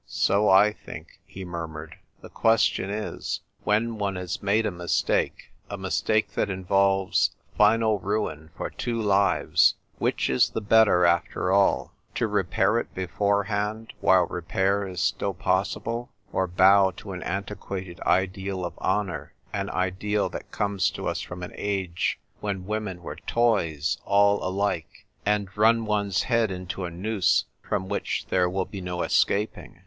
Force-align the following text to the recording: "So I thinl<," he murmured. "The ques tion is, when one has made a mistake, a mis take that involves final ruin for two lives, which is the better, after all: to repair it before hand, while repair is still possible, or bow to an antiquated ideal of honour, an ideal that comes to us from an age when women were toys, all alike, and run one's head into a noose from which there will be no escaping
"So 0.07 0.49
I 0.49 0.73
thinl<," 0.87 1.05
he 1.27 1.45
murmured. 1.45 1.95
"The 2.23 2.29
ques 2.29 2.61
tion 2.63 2.89
is, 2.89 3.41
when 3.63 3.99
one 3.99 4.15
has 4.15 4.41
made 4.41 4.65
a 4.65 4.71
mistake, 4.71 5.51
a 5.69 5.77
mis 5.77 6.01
take 6.01 6.31
that 6.31 6.49
involves 6.49 7.35
final 7.55 7.99
ruin 7.99 8.49
for 8.57 8.71
two 8.71 8.99
lives, 8.99 9.75
which 9.99 10.27
is 10.27 10.49
the 10.49 10.59
better, 10.59 11.05
after 11.05 11.51
all: 11.51 11.93
to 12.15 12.27
repair 12.27 12.79
it 12.79 12.91
before 12.95 13.43
hand, 13.43 13.93
while 14.01 14.25
repair 14.25 14.87
is 14.87 15.01
still 15.03 15.35
possible, 15.35 16.09
or 16.33 16.47
bow 16.47 16.89
to 16.97 17.11
an 17.11 17.21
antiquated 17.21 17.99
ideal 17.99 18.65
of 18.65 18.75
honour, 18.79 19.33
an 19.53 19.69
ideal 19.69 20.29
that 20.29 20.49
comes 20.49 20.89
to 20.89 21.07
us 21.07 21.21
from 21.21 21.43
an 21.43 21.51
age 21.53 22.17
when 22.39 22.65
women 22.65 23.03
were 23.03 23.17
toys, 23.17 23.99
all 24.03 24.43
alike, 24.43 25.05
and 25.27 25.55
run 25.55 25.85
one's 25.85 26.23
head 26.23 26.49
into 26.49 26.85
a 26.85 26.89
noose 26.89 27.45
from 27.61 27.87
which 27.87 28.25
there 28.31 28.49
will 28.49 28.65
be 28.65 28.81
no 28.81 29.03
escaping 29.03 29.79